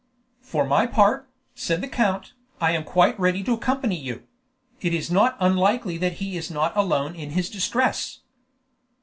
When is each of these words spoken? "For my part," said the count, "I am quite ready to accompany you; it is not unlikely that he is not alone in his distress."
"For 0.41 0.65
my 0.65 0.87
part," 0.87 1.29
said 1.53 1.81
the 1.81 1.87
count, 1.87 2.33
"I 2.59 2.71
am 2.71 2.83
quite 2.83 3.19
ready 3.19 3.43
to 3.43 3.53
accompany 3.53 3.97
you; 3.97 4.23
it 4.81 4.95
is 4.95 5.11
not 5.11 5.37
unlikely 5.39 5.99
that 5.99 6.13
he 6.13 6.37
is 6.37 6.49
not 6.49 6.75
alone 6.75 7.13
in 7.13 7.29
his 7.29 7.51
distress." 7.51 8.21